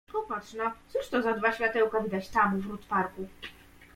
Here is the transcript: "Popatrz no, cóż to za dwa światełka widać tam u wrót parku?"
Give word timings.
"Popatrz 0.13 0.53
no, 0.53 0.71
cóż 0.93 1.09
to 1.09 1.21
za 1.21 1.33
dwa 1.33 1.51
światełka 1.51 1.99
widać 2.01 2.29
tam 2.29 2.55
u 2.59 2.61
wrót 2.61 2.85
parku?" 2.85 3.27